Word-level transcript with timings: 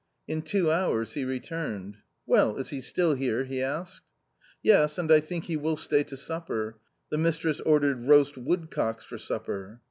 In 0.27 0.41
two 0.41 0.71
hours 0.71 1.13
he 1.13 1.23
re 1.25 1.39
turned." 1.39 1.97
Well, 2.25 2.57
is 2.57 2.69
he 2.69 2.81
still 2.81 3.13
here?" 3.13 3.43
he 3.43 3.61
asked." 3.61 4.01
Yes, 4.63 4.97
and 4.97 5.11
I 5.11 5.19
think 5.19 5.43
he 5.43 5.55
will 5.55 5.77
stay 5.77 6.01
to 6.05 6.17
supper. 6.17 6.79
The 7.11 7.19
mistress 7.19 7.59
ordered 7.59 8.07
roast 8.07 8.35
woodcocks 8.35 9.05
for 9.05 9.19
supper." 9.19 9.79